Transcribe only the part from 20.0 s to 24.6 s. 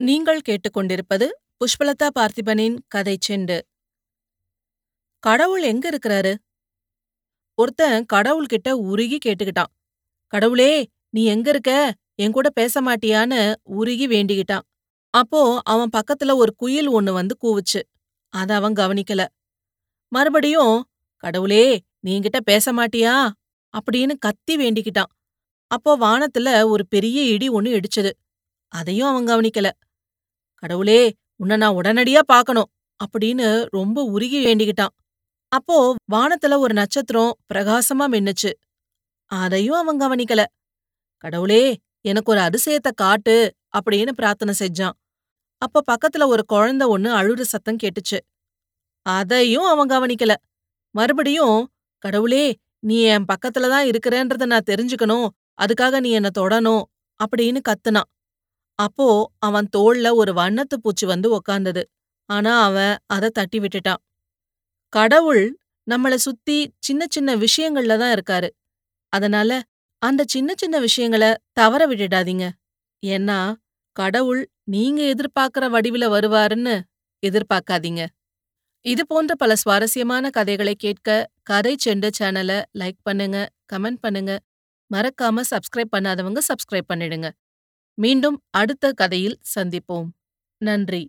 மறுபடியும் கடவுளே நீங்கிட்ட பேச மாட்டியா? அப்படின்னு கத்தி